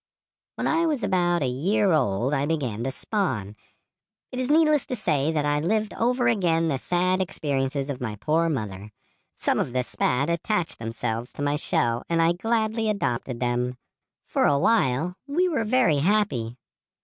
[0.55, 3.55] "When I was about a year old I began to spawn.
[4.31, 8.15] It is needless to say that I lived over again the sad experiences of my
[8.15, 8.89] poor mother.
[9.35, 13.77] Some of the spat attached themselves to my shell and I gladly adopted them.
[14.25, 16.57] For a while we were very happy.